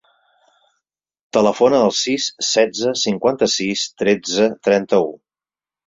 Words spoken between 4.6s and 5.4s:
trenta-u.